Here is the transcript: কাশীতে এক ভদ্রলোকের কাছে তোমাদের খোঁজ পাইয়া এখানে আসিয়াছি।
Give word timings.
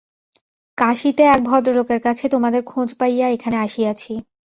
কাশীতে 0.77 1.23
এক 1.27 1.41
ভদ্রলোকের 1.43 1.99
কাছে 2.03 2.25
তোমাদের 2.33 2.61
খোঁজ 2.63 2.89
পাইয়া 2.99 3.27
এখানে 3.29 3.57
আসিয়াছি। 3.65 4.13